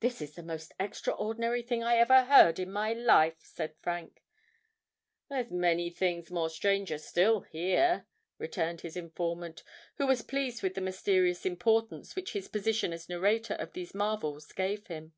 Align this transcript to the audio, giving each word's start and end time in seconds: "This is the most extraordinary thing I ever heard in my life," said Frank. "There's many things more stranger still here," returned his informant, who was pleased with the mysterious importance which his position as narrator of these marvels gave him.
"This 0.00 0.20
is 0.20 0.34
the 0.34 0.42
most 0.42 0.72
extraordinary 0.80 1.62
thing 1.62 1.84
I 1.84 1.94
ever 1.98 2.24
heard 2.24 2.58
in 2.58 2.72
my 2.72 2.92
life," 2.92 3.36
said 3.38 3.76
Frank. 3.80 4.20
"There's 5.28 5.52
many 5.52 5.90
things 5.90 6.28
more 6.28 6.50
stranger 6.50 6.98
still 6.98 7.42
here," 7.42 8.04
returned 8.36 8.80
his 8.80 8.96
informant, 8.96 9.62
who 9.94 10.08
was 10.08 10.22
pleased 10.22 10.64
with 10.64 10.74
the 10.74 10.80
mysterious 10.80 11.46
importance 11.46 12.16
which 12.16 12.32
his 12.32 12.48
position 12.48 12.92
as 12.92 13.08
narrator 13.08 13.54
of 13.54 13.74
these 13.74 13.94
marvels 13.94 14.50
gave 14.50 14.88
him. 14.88 15.12